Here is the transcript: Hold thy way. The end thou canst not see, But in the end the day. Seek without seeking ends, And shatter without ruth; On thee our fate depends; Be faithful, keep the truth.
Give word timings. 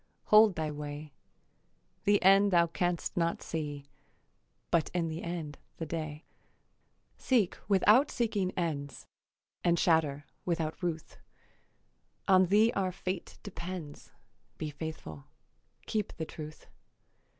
Hold 0.33 0.55
thy 0.55 0.71
way. 0.71 1.13
The 2.05 2.19
end 2.23 2.49
thou 2.49 2.65
canst 2.65 3.15
not 3.15 3.43
see, 3.43 3.85
But 4.71 4.89
in 4.95 5.09
the 5.09 5.21
end 5.21 5.59
the 5.77 5.85
day. 5.85 6.25
Seek 7.19 7.55
without 7.67 8.09
seeking 8.09 8.49
ends, 8.57 9.05
And 9.63 9.77
shatter 9.77 10.25
without 10.43 10.81
ruth; 10.81 11.17
On 12.27 12.47
thee 12.47 12.73
our 12.75 12.91
fate 12.91 13.37
depends; 13.43 14.11
Be 14.57 14.71
faithful, 14.71 15.25
keep 15.85 16.13
the 16.17 16.25
truth. 16.25 16.65